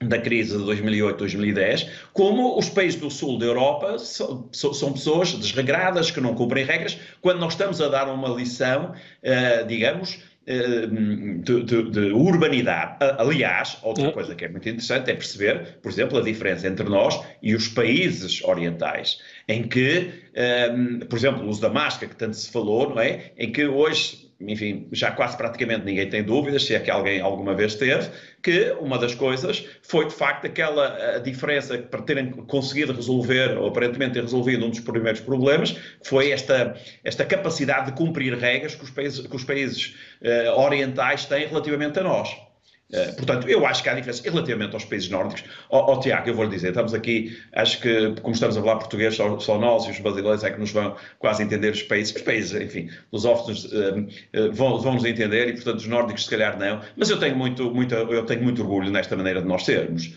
da 0.00 0.18
crise 0.18 0.58
de 0.58 0.64
2008-2010, 0.64 1.88
como 2.12 2.58
os 2.58 2.68
países 2.68 3.00
do 3.00 3.10
sul 3.10 3.38
da 3.38 3.46
Europa 3.46 3.98
são, 3.98 4.48
são, 4.52 4.92
pessoas 4.92 5.32
desregradas, 5.32 6.10
que 6.10 6.20
não 6.20 6.34
cumprem 6.34 6.64
regras, 6.64 6.98
quando 7.22 7.40
nós 7.40 7.54
estamos 7.54 7.80
a 7.80 7.88
dar 7.88 8.08
uma 8.08 8.28
lição, 8.28 8.92
uh, 8.92 9.66
digamos, 9.66 10.14
eh, 10.14 10.35
de, 10.46 11.62
de, 11.64 11.90
de, 11.90 12.12
urbanidade. 12.12 12.98
Aliás, 13.18 13.78
outra 13.82 14.06
é. 14.06 14.12
coisa 14.12 14.34
que 14.34 14.44
é 14.44 14.48
muito 14.48 14.68
interessante 14.68 15.10
é 15.10 15.14
perceber, 15.14 15.78
por 15.82 15.90
exemplo, 15.90 16.18
a 16.18 16.22
diferença 16.22 16.68
entre 16.68 16.88
nós 16.88 17.20
e 17.42 17.54
os 17.54 17.66
países 17.66 18.42
orientais, 18.44 19.20
em 19.48 19.66
que, 19.66 20.10
um, 20.70 21.00
eh, 21.02 21.04
por 21.08 21.18
exemplo, 21.18 21.44
o 21.44 21.48
uso 21.48 21.60
da 21.60 21.68
máscara, 21.68 22.08
que 22.08 22.16
tanto 22.16 22.36
se 22.36 22.50
falou, 22.50 22.90
não 22.90 23.00
é? 23.00 23.32
Em 23.36 23.50
que 23.50 23.66
hoje 23.66 24.25
enfim, 24.40 24.86
já 24.92 25.10
quase 25.10 25.36
praticamente 25.36 25.84
ninguém 25.84 26.08
tem 26.08 26.22
dúvidas, 26.22 26.64
se 26.64 26.74
é 26.74 26.80
que 26.80 26.90
alguém 26.90 27.20
alguma 27.20 27.54
vez 27.54 27.74
teve, 27.74 28.10
que 28.42 28.70
uma 28.80 28.98
das 28.98 29.14
coisas 29.14 29.66
foi 29.82 30.06
de 30.06 30.14
facto 30.14 30.46
aquela 30.46 31.18
diferença 31.18 31.78
para 31.78 32.02
terem 32.02 32.30
conseguido 32.30 32.92
resolver, 32.92 33.56
ou 33.56 33.68
aparentemente 33.68 34.14
ter 34.14 34.22
resolvido 34.22 34.66
um 34.66 34.70
dos 34.70 34.80
primeiros 34.80 35.20
problemas, 35.20 35.76
foi 36.04 36.30
esta, 36.30 36.76
esta 37.02 37.24
capacidade 37.24 37.86
de 37.86 37.92
cumprir 37.92 38.34
regras 38.34 38.74
que 38.74 38.84
os 38.84 38.90
países, 38.90 39.26
que 39.26 39.36
os 39.36 39.44
países 39.44 39.96
uh, 40.20 40.60
orientais 40.60 41.24
têm 41.24 41.46
relativamente 41.46 41.98
a 41.98 42.02
nós. 42.02 42.45
Uh, 42.88 43.16
portanto, 43.16 43.48
eu 43.48 43.66
acho 43.66 43.82
que 43.82 43.88
há 43.88 43.94
diferença 43.94 44.22
relativamente 44.22 44.72
aos 44.74 44.84
países 44.84 45.08
nórdicos. 45.08 45.42
Ó 45.70 45.80
oh, 45.80 45.92
oh, 45.94 46.00
Tiago, 46.00 46.28
eu 46.28 46.34
vou 46.34 46.44
lhe 46.44 46.52
dizer, 46.52 46.68
estamos 46.68 46.94
aqui, 46.94 47.36
acho 47.52 47.80
que, 47.80 48.14
como 48.22 48.32
estamos 48.32 48.56
a 48.56 48.60
falar 48.60 48.76
português, 48.76 49.16
só, 49.16 49.38
só, 49.40 49.58
nós 49.58 49.86
e 49.86 49.90
os 49.90 49.98
brasileiros 49.98 50.44
é 50.44 50.50
que 50.52 50.60
nos 50.60 50.70
vão 50.70 50.94
quase 51.18 51.42
entender 51.42 51.72
os 51.72 51.82
países. 51.82 52.14
Os 52.14 52.22
países, 52.22 52.60
enfim, 52.60 52.88
lusófonos 53.12 53.64
uh, 53.64 53.98
uh, 53.98 54.52
vão, 54.52 54.78
vão 54.78 54.94
nos 54.94 55.04
entender 55.04 55.48
e, 55.48 55.52
portanto, 55.54 55.80
os 55.80 55.86
nórdicos 55.88 56.24
se 56.24 56.30
calhar 56.30 56.56
não. 56.56 56.80
Mas 56.96 57.10
eu 57.10 57.18
tenho 57.18 57.36
muito, 57.36 57.74
muito, 57.74 57.92
eu 57.92 58.24
tenho 58.24 58.42
muito 58.42 58.62
orgulho 58.62 58.90
nesta 58.90 59.16
maneira 59.16 59.42
de 59.42 59.48
nós 59.48 59.64
sermos. 59.64 60.14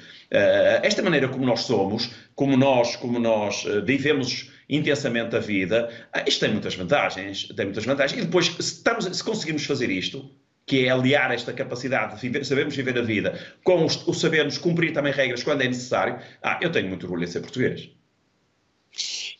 esta 0.83 1.01
maneira 1.01 1.27
como 1.27 1.43
nós 1.45 1.61
somos, 1.61 2.11
como 2.35 2.55
nós, 2.55 2.95
como 2.95 3.19
nós 3.19 3.65
vivemos 3.83 4.51
intensamente 4.69 5.35
a 5.35 5.39
vida, 5.39 5.89
isto 6.27 6.41
tem 6.41 6.51
muitas 6.51 6.75
vantagens, 6.75 7.47
tem 7.47 7.65
muitas 7.65 7.83
vantagens. 7.83 8.21
E 8.21 8.25
depois, 8.25 8.45
se, 8.45 8.61
estamos, 8.61 9.05
se 9.05 9.23
conseguimos 9.23 9.65
fazer 9.65 9.89
isto, 9.89 10.29
que 10.69 10.85
é 10.85 10.91
aliar 10.91 11.31
esta 11.31 11.51
capacidade 11.51 12.13
de 12.15 12.21
viver, 12.21 12.45
sabermos 12.45 12.75
viver 12.75 12.95
a 12.99 13.01
vida 13.01 13.39
com 13.63 13.85
o 13.85 14.13
sabermos 14.13 14.59
cumprir 14.59 14.93
também 14.93 15.11
regras 15.11 15.41
quando 15.41 15.63
é 15.63 15.67
necessário, 15.67 16.19
ah, 16.43 16.59
eu 16.61 16.71
tenho 16.71 16.87
muito 16.87 17.07
orgulho 17.07 17.23
em 17.23 17.27
ser 17.27 17.41
português. 17.41 17.89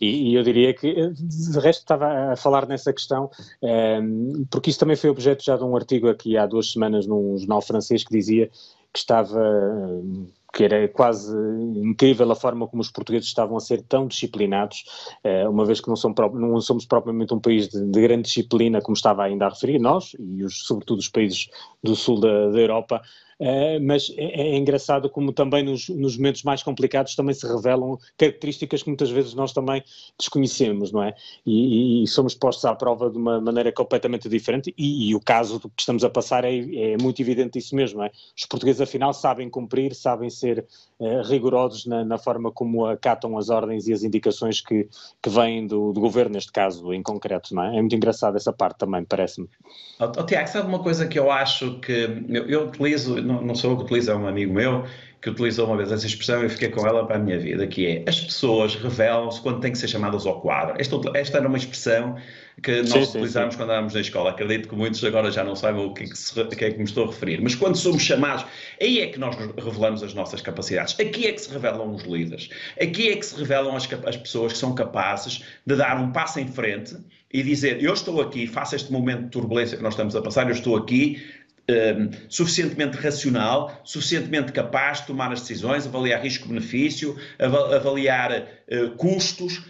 E, 0.01 0.31
e, 0.31 0.35
eu 0.35 0.41
diria 0.41 0.73
que, 0.73 0.91
de 0.91 1.59
resto, 1.59 1.81
estava 1.81 2.31
a 2.31 2.35
falar 2.35 2.65
nessa 2.67 2.91
questão, 2.91 3.29
um, 3.61 3.67
ehm, 3.67 4.45
porque 4.49 4.71
isso 4.71 4.79
também 4.79 4.95
foi 4.95 5.09
objeto 5.11 5.43
já 5.43 5.55
de 5.55 5.63
um 5.63 5.75
artigo 5.75 6.09
aqui 6.09 6.35
há 6.35 6.47
duas 6.47 6.71
semanas 6.71 7.05
num 7.05 7.37
jornal 7.37 7.61
francês 7.61 8.03
que 8.03 8.11
dizia 8.11 8.47
que 8.91 8.97
estava 8.99 9.39
que 10.53 10.63
era 10.63 10.87
quase 10.87 11.35
incrível 11.75 12.31
a 12.31 12.35
forma 12.35 12.67
como 12.67 12.81
os 12.81 12.91
portugueses 12.91 13.27
estavam 13.27 13.55
a 13.57 13.59
ser 13.59 13.81
tão 13.83 14.07
disciplinados, 14.07 14.83
eh, 15.23 15.47
uma 15.47 15.65
vez 15.65 15.79
que 15.79 15.87
não, 15.87 15.95
são, 15.95 16.13
não 16.33 16.59
somos 16.61 16.85
propriamente 16.85 17.33
um 17.33 17.39
país 17.39 17.67
de, 17.67 17.85
de, 17.85 18.01
grande 18.01 18.23
disciplina, 18.23 18.81
como 18.81 18.95
estava 18.95 19.23
ainda 19.23 19.45
a 19.45 19.49
referir, 19.49 19.79
nós 19.79 20.15
e 20.19 20.43
os, 20.43 20.65
sobretudo 20.65 20.99
os 20.99 21.09
países 21.09 21.49
do 21.83 21.95
sul 21.95 22.19
da, 22.19 22.49
da 22.49 22.59
Europa, 22.59 23.01
Uh, 23.39 23.79
mas 23.81 24.11
é, 24.17 24.41
é, 24.41 24.57
engraçado 24.57 25.09
como 25.09 25.31
também 25.31 25.63
nos, 25.63 25.87
nos, 25.87 26.17
momentos 26.17 26.43
mais 26.43 26.61
complicados 26.61 27.15
também 27.15 27.33
se 27.33 27.47
revelam 27.47 27.97
características 28.17 28.83
que 28.83 28.89
muitas 28.89 29.09
vezes 29.09 29.33
nós 29.33 29.53
também 29.53 29.81
desconhecemos, 30.17 30.91
não 30.91 31.01
é? 31.01 31.15
E, 31.45 32.01
e, 32.01 32.03
e 32.03 32.07
somos 32.07 32.35
postos 32.35 32.65
à 32.65 32.75
prova 32.75 33.09
de 33.09 33.17
uma 33.17 33.39
maneira 33.39 33.71
completamente 33.71 34.27
diferente 34.27 34.73
e, 34.77 35.09
e 35.09 35.15
o 35.15 35.21
caso 35.21 35.57
que 35.61 35.69
estamos 35.79 36.03
a 36.03 36.09
passar 36.09 36.43
é, 36.43 36.57
é, 36.57 36.97
muito 36.97 37.21
evidente 37.21 37.57
isso 37.57 37.73
mesmo, 37.77 38.03
é? 38.03 38.11
Os 38.37 38.45
portugueses 38.45 38.81
afinal 38.81 39.13
sabem 39.13 39.49
cumprir, 39.49 39.95
sabem 39.95 40.29
ser 40.39 40.65
uh, 40.99 41.21
rigorosos 41.23 41.85
na, 41.85 42.03
na, 42.03 42.17
forma 42.17 42.51
como 42.51 42.85
acatam 42.85 43.37
as 43.37 43.49
ordens 43.49 43.87
e 43.87 43.93
as 43.93 44.03
indicações 44.03 44.61
que, 44.61 44.87
que 45.21 45.29
vêm 45.29 45.67
do, 45.67 45.91
do, 45.91 45.99
governo, 45.99 46.33
neste 46.33 46.51
caso 46.51 46.93
em 46.93 47.03
concreto, 47.03 47.53
não 47.53 47.63
é? 47.63 47.77
É 47.77 47.79
muito 47.79 47.95
engraçado 47.95 48.35
essa 48.37 48.53
parte 48.53 48.79
também, 48.79 49.03
parece-me. 49.03 49.47
Oh, 49.99 50.05
oh, 50.05 50.23
Tiago, 50.23 50.47
sabe 50.47 50.67
uma 50.67 50.79
coisa 50.79 51.07
que 51.07 51.19
eu 51.19 51.31
acho 51.31 51.79
que 51.79 52.23
eu, 52.29 52.45
eu 52.47 52.67
utilizo 52.67 53.21
não, 53.21 53.41
não 53.41 53.55
sou 53.55 53.71
eu 53.71 53.77
que 53.77 53.83
utilizo, 53.83 54.11
é 54.11 54.15
um 54.15 54.27
amigo 54.27 54.53
meu 54.53 54.85
que 55.21 55.29
utilizou 55.29 55.67
uma 55.67 55.75
vez 55.75 55.91
essa 55.91 56.05
expressão 56.05 56.45
e 56.45 56.49
fiquei 56.49 56.69
com 56.69 56.85
ela 56.87 57.05
para 57.05 57.17
a 57.17 57.19
minha 57.19 57.37
vida, 57.37 57.67
que 57.67 57.85
é 57.85 58.03
as 58.07 58.21
pessoas 58.21 58.75
revelam-se 58.75 59.41
quando 59.41 59.59
têm 59.59 59.71
que 59.71 59.77
ser 59.77 59.89
chamadas 59.89 60.25
ao 60.25 60.39
quadro. 60.39 60.75
Esta, 60.79 60.95
esta 61.13 61.37
era 61.37 61.47
uma 61.47 61.57
expressão 61.57 62.15
que 62.61 62.81
nós 62.83 62.89
sim, 62.89 63.17
utilizávamos 63.17 63.55
quando 63.55 63.69
andávamos 63.69 63.93
na 63.93 64.01
escola. 64.01 64.29
Acredito 64.29 64.69
que 64.69 64.75
muitos 64.75 65.03
agora 65.03 65.29
já 65.29 65.43
não 65.43 65.55
saibam 65.55 65.87
o 65.87 65.93
que, 65.93 66.03
é 66.03 66.07
que, 66.07 66.17
se, 66.17 66.33
que 66.33 66.65
é 66.65 66.71
que 66.71 66.77
me 66.77 66.85
estou 66.85 67.05
a 67.05 67.07
referir. 67.07 67.41
Mas 67.41 67.55
quando 67.55 67.75
somos 67.75 68.01
chamados, 68.01 68.45
aí 68.81 69.01
é 69.01 69.07
que 69.07 69.19
nós 69.19 69.35
revelamos 69.57 70.03
as 70.03 70.13
nossas 70.13 70.41
capacidades. 70.41 70.97
Aqui 70.99 71.27
é 71.27 71.33
que 71.33 71.41
se 71.41 71.51
revelam 71.51 71.93
os 71.93 72.03
líderes. 72.03 72.49
Aqui 72.81 73.09
é 73.09 73.15
que 73.15 73.25
se 73.25 73.35
revelam 73.37 73.75
as, 73.75 73.87
as 74.05 74.17
pessoas 74.17 74.53
que 74.53 74.59
são 74.59 74.73
capazes 74.73 75.43
de 75.65 75.75
dar 75.75 75.99
um 75.99 76.11
passo 76.11 76.39
em 76.39 76.47
frente 76.47 76.95
e 77.31 77.43
dizer: 77.43 77.83
Eu 77.83 77.93
estou 77.93 78.21
aqui, 78.21 78.47
faço 78.47 78.75
este 78.75 78.91
momento 78.91 79.23
de 79.23 79.29
turbulência 79.29 79.77
que 79.77 79.83
nós 79.83 79.93
estamos 79.93 80.15
a 80.15 80.21
passar, 80.21 80.47
eu 80.47 80.53
estou 80.53 80.75
aqui 80.75 81.21
um, 81.69 82.09
suficientemente 82.27 82.97
racional, 82.97 83.81
suficientemente 83.83 84.51
capaz 84.51 85.01
de 85.01 85.07
tomar 85.07 85.31
as 85.31 85.41
decisões, 85.41 85.85
avaliar 85.85 86.21
risco-benefício, 86.21 87.15
avaliar 87.39 88.31
uh, 88.71 88.89
custos. 88.95 89.61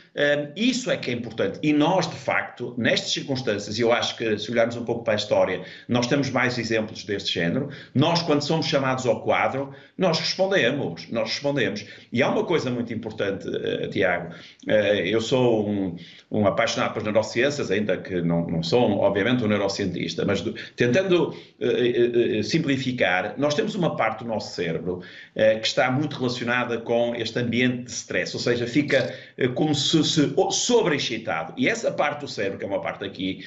Isso 0.56 0.92
é 0.92 0.98
que 0.98 1.10
é 1.10 1.14
importante. 1.14 1.60
E 1.64 1.72
nós, 1.72 2.10
de 2.10 2.16
facto, 2.16 2.74
nestas 2.78 3.12
circunstâncias, 3.12 3.78
e 3.78 3.82
eu 3.82 3.94
acho 3.94 4.18
que 4.18 4.38
se 4.38 4.52
olharmos 4.52 4.76
um 4.76 4.84
pouco 4.84 5.04
para 5.04 5.14
a 5.14 5.16
história, 5.16 5.62
nós 5.88 6.08
temos 6.08 6.30
mais 6.30 6.58
exemplos 6.58 7.04
deste 7.04 7.34
género. 7.34 7.70
Nós, 7.94 8.22
quando 8.22 8.42
somos 8.42 8.66
chamados 8.66 9.06
ao 9.06 9.22
quadro, 9.22 9.74
nós 9.98 10.20
respondemos. 10.20 11.08
Nós 11.10 11.30
respondemos. 11.30 11.86
E 12.12 12.22
há 12.22 12.30
uma 12.30 12.44
coisa 12.44 12.70
muito 12.70 12.94
importante, 12.94 13.48
uh, 13.48 13.90
Tiago. 13.90 14.34
Uh, 14.68 14.72
eu 15.06 15.22
sou 15.22 15.70
um, 15.70 15.96
um, 16.32 16.46
apaixonado 16.46 16.94
por 16.94 17.04
neurociências, 17.04 17.72
ainda 17.72 17.98
que 17.98 18.22
não, 18.22 18.48
não 18.48 18.64
sou, 18.64 19.00
obviamente, 19.00 19.44
um 19.44 19.48
neurocientista, 19.48 20.26
mas 20.26 20.42
do, 20.42 20.54
tentando 20.76 21.36
eh, 21.60 22.42
simplificar, 22.44 23.36
nós 23.38 23.54
temos 23.54 23.76
uma 23.76 23.96
parte 23.96 24.24
do 24.24 24.30
nosso 24.30 24.56
cérebro 24.56 25.02
que 25.34 25.68
está 25.68 25.90
muito 25.92 26.18
relacionada 26.18 26.78
com 26.80 27.16
este 27.16 27.40
ambiente 27.40 27.84
de 27.84 27.92
stress, 27.92 28.36
ou 28.36 28.42
seja, 28.42 28.68
fica 28.68 29.14
como 29.56 29.74
se, 29.74 30.04
se 30.10 30.34
sobreexcitado. 30.52 31.54
E 31.58 31.68
essa 31.68 31.92
parte 31.92 32.22
do 32.22 32.28
cérebro, 32.28 32.60
que 32.60 32.66
é 32.66 32.68
uma 32.68 32.82
parte 32.82 33.06
aqui 33.06 33.46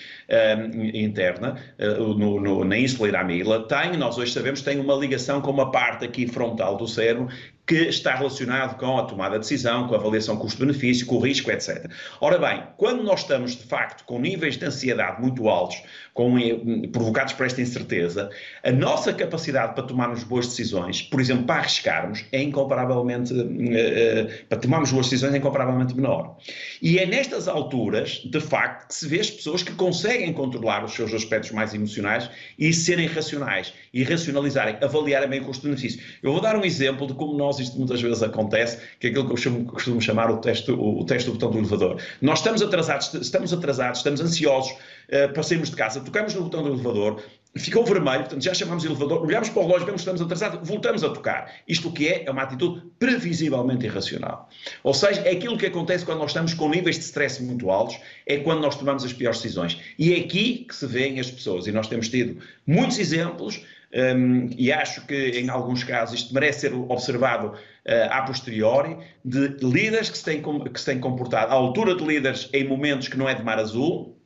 interna, 0.94 1.56
no, 1.78 2.40
no, 2.40 2.64
na 2.64 2.78
ínsula 2.78 3.08
iramila, 3.08 3.66
tem, 3.66 3.96
nós 3.96 4.16
hoje 4.18 4.32
sabemos, 4.32 4.62
tem 4.62 4.78
uma 4.78 4.94
ligação 4.94 5.40
com 5.40 5.50
uma 5.50 5.70
parte 5.70 6.04
aqui 6.04 6.26
frontal 6.26 6.76
do 6.76 6.86
cérebro 6.86 7.28
que 7.66 7.76
está 7.88 8.14
relacionado 8.14 8.76
com 8.76 8.98
a 8.98 9.04
tomada 9.04 9.34
de 9.34 9.40
decisão, 9.40 9.86
com 9.86 9.94
a 9.94 9.98
avaliação 9.98 10.36
custo-benefício, 10.36 11.06
com 11.06 11.16
o 11.16 11.20
risco, 11.20 11.50
etc. 11.50 11.90
Ora 12.20 12.38
bem, 12.38 12.64
quando 12.76 13.02
nós 13.02 13.20
estamos, 13.20 13.52
de 13.52 13.64
facto, 13.64 14.04
com 14.04 14.18
níveis 14.18 14.56
de 14.56 14.64
ansiedade 14.64 15.20
muito 15.20 15.48
altos, 15.48 15.80
com, 16.12 16.38
eh, 16.38 16.58
provocados 16.92 17.32
por 17.32 17.46
esta 17.46 17.60
incerteza, 17.62 18.30
a 18.62 18.72
nossa 18.72 19.12
capacidade 19.12 19.74
para 19.74 19.84
tomarmos 19.84 20.24
boas 20.24 20.46
decisões, 20.48 21.02
por 21.02 21.20
exemplo, 21.20 21.44
para 21.44 21.60
arriscarmos, 21.60 22.24
é 22.32 22.42
incomparavelmente, 22.42 23.32
uh, 23.32 23.46
uh, 23.46 24.46
para 24.48 24.58
tomarmos 24.58 24.92
boas 24.92 25.06
decisões 25.06 25.32
é 25.34 25.38
incomparavelmente 25.38 25.94
menor. 25.94 26.36
E 26.80 26.98
é 26.98 27.06
nestas 27.06 27.48
alturas, 27.48 28.22
de 28.24 28.40
facto, 28.40 28.88
que 28.88 28.94
se 28.94 29.08
vê 29.08 29.20
as 29.20 29.30
pessoas 29.30 29.62
que 29.62 29.72
conseguem 29.72 30.32
controlar 30.32 30.84
os 30.84 30.92
seus 30.92 31.14
aspectos 31.14 31.52
mais 31.52 31.72
emocionais 31.72 32.28
e 32.58 32.72
serem 32.72 33.06
racionais, 33.06 33.72
e 33.94 34.02
racionalizarem, 34.02 34.76
avaliarem 34.82 35.28
bem 35.28 35.40
o 35.40 35.44
custo-benefício. 35.44 36.00
Eu 36.22 36.32
vou 36.32 36.40
dar 36.40 36.56
um 36.56 36.64
exemplo 36.64 37.06
de 37.06 37.14
como 37.14 37.36
nós 37.36 37.51
nós 37.52 37.60
isto 37.60 37.76
muitas 37.76 38.00
vezes 38.00 38.22
acontece, 38.22 38.78
que 38.98 39.08
é 39.08 39.10
aquilo 39.10 39.26
que 39.26 39.48
eu 39.48 39.64
costumo 39.64 40.00
chamar 40.00 40.30
o 40.30 40.38
teste, 40.38 40.70
o, 40.70 41.00
o 41.00 41.04
teste 41.04 41.26
do 41.26 41.32
botão 41.34 41.50
do 41.50 41.58
elevador. 41.58 42.00
Nós 42.20 42.38
estamos 42.38 42.62
atrasados, 42.62 43.12
estamos 43.14 43.52
atrasados, 43.52 43.98
estamos 43.98 44.20
ansiosos 44.20 44.72
uh, 44.72 45.32
para 45.32 45.42
sairmos 45.42 45.70
de 45.70 45.76
casa, 45.76 46.00
tocamos 46.00 46.34
no 46.34 46.44
botão 46.44 46.62
do 46.62 46.70
elevador, 46.70 47.22
ficou 47.54 47.84
vermelho, 47.84 48.20
portanto 48.20 48.42
já 48.42 48.54
chamamos 48.54 48.84
elevador, 48.84 49.22
olhamos 49.22 49.50
para 49.50 49.60
o 49.60 49.66
relógio, 49.66 49.84
vemos 49.84 50.00
que 50.02 50.10
estamos 50.10 50.22
atrasados, 50.22 50.66
voltamos 50.66 51.04
a 51.04 51.10
tocar. 51.10 51.52
Isto 51.68 51.88
o 51.88 51.92
que 51.92 52.08
é? 52.08 52.24
É 52.24 52.30
uma 52.30 52.42
atitude 52.42 52.82
previsivelmente 52.98 53.84
irracional. 53.84 54.48
Ou 54.82 54.94
seja, 54.94 55.20
é 55.20 55.32
aquilo 55.32 55.58
que 55.58 55.66
acontece 55.66 56.06
quando 56.06 56.20
nós 56.20 56.30
estamos 56.30 56.54
com 56.54 56.70
níveis 56.70 56.96
de 56.98 57.04
stress 57.04 57.42
muito 57.42 57.70
altos, 57.70 57.98
é 58.26 58.38
quando 58.38 58.62
nós 58.62 58.76
tomamos 58.76 59.04
as 59.04 59.12
piores 59.12 59.42
decisões. 59.42 59.78
E 59.98 60.14
é 60.14 60.20
aqui 60.20 60.64
que 60.66 60.74
se 60.74 60.86
vêem 60.86 61.20
as 61.20 61.30
pessoas, 61.30 61.66
e 61.66 61.72
nós 61.72 61.86
temos 61.86 62.08
tido 62.08 62.40
muitos 62.66 62.98
exemplos 62.98 63.62
um, 63.94 64.48
e 64.56 64.72
acho 64.72 65.06
que 65.06 65.30
em 65.38 65.50
alguns 65.50 65.84
casos 65.84 66.20
isto 66.20 66.32
merece 66.32 66.60
ser 66.60 66.74
observado 66.74 67.48
uh, 67.48 68.10
a 68.10 68.22
posteriori, 68.22 68.96
de 69.24 69.48
líderes 69.62 70.08
que 70.08 70.16
se, 70.16 70.24
têm, 70.24 70.42
que 70.42 70.80
se 70.80 70.86
têm 70.86 70.98
comportado 70.98 71.52
à 71.52 71.54
altura 71.54 71.94
de 71.94 72.04
líderes 72.04 72.48
em 72.52 72.66
momentos 72.66 73.08
que 73.08 73.16
não 73.18 73.28
é 73.28 73.34
de 73.34 73.42
mar 73.42 73.58
azul, 73.58 74.18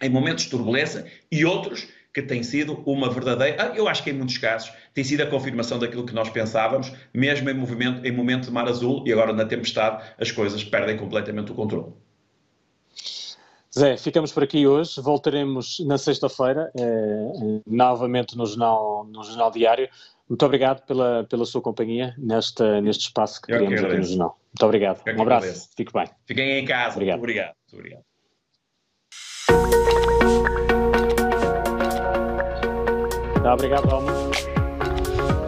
em 0.00 0.08
momentos 0.08 0.44
de 0.44 0.50
turbulência, 0.50 1.04
e 1.32 1.44
outros 1.44 1.88
que 2.14 2.22
têm 2.22 2.42
sido 2.42 2.82
uma 2.86 3.10
verdadeira, 3.10 3.72
eu 3.74 3.88
acho 3.88 4.02
que 4.02 4.10
em 4.10 4.12
muitos 4.12 4.38
casos 4.38 4.72
tem 4.94 5.04
sido 5.04 5.22
a 5.22 5.26
confirmação 5.26 5.78
daquilo 5.78 6.06
que 6.06 6.14
nós 6.14 6.30
pensávamos, 6.30 6.92
mesmo 7.12 7.50
em, 7.50 7.54
movimento, 7.54 8.06
em 8.06 8.12
momento 8.12 8.46
de 8.46 8.50
mar 8.52 8.66
azul, 8.68 9.04
e 9.06 9.12
agora 9.12 9.32
na 9.32 9.44
tempestade 9.44 10.02
as 10.18 10.30
coisas 10.30 10.64
perdem 10.64 10.96
completamente 10.96 11.52
o 11.52 11.54
controle. 11.54 11.92
Zé, 13.76 13.96
ficamos 13.96 14.32
por 14.32 14.42
aqui 14.42 14.66
hoje. 14.66 15.00
Voltaremos 15.00 15.78
na 15.86 15.98
sexta-feira, 15.98 16.70
eh, 16.78 17.60
novamente 17.66 18.36
no 18.36 18.46
jornal, 18.46 19.06
no 19.10 19.22
jornal 19.22 19.50
Diário. 19.50 19.88
Muito 20.28 20.44
obrigado 20.44 20.84
pela, 20.86 21.24
pela 21.24 21.44
sua 21.44 21.60
companhia 21.60 22.14
nesta, 22.18 22.80
neste 22.80 23.06
espaço 23.06 23.40
que 23.40 23.52
criamos 23.52 23.82
aqui 23.82 23.96
no 23.96 24.02
jornal. 24.02 24.38
Muito 24.52 24.64
obrigado. 24.64 25.02
Um 25.06 25.22
abraço. 25.22 25.46
Agradeço. 25.46 25.68
Fique 25.76 25.92
bem. 25.92 26.06
Fiquem 26.26 26.58
em 26.58 26.64
casa. 26.64 26.96
Obrigado. 26.96 27.18
Muito 27.18 27.30
obrigado. 27.30 27.54
Muito 27.72 27.78
obrigado. 27.80 28.08
Tá, 33.42 33.54
obrigado, 33.54 33.90
Alma. 33.90 34.27